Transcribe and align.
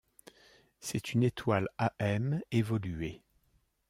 C'est 0.79 1.13
une 1.13 1.21
étoile 1.21 1.67
Am 1.77 2.39
évoluée. 2.49 3.21